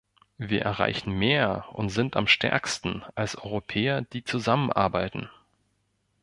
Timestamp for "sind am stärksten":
1.89-3.03